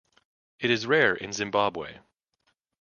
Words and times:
It 0.59 0.71
is 0.71 0.87
rare 0.87 1.13
in 1.13 1.31
Zimbabwe. 1.31 1.99